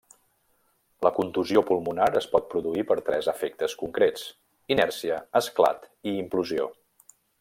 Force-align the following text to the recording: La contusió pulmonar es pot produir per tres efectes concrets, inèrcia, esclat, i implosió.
La 1.07 1.11
contusió 1.17 1.61
pulmonar 1.67 2.07
es 2.21 2.27
pot 2.31 2.47
produir 2.53 2.85
per 2.93 2.97
tres 3.09 3.29
efectes 3.35 3.75
concrets, 3.83 4.25
inèrcia, 4.77 5.21
esclat, 5.43 5.87
i 6.15 6.17
implosió. 6.25 6.67